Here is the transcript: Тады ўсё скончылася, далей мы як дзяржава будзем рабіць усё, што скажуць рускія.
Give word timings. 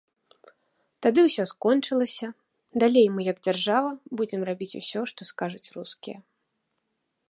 Тады 1.05 1.19
ўсё 1.25 1.43
скончылася, 1.51 2.27
далей 2.85 3.07
мы 3.17 3.21
як 3.31 3.37
дзяржава 3.49 3.91
будзем 4.21 4.41
рабіць 4.53 4.73
усё, 4.81 4.99
што 5.13 5.21
скажуць 5.33 5.67
рускія. 5.79 6.17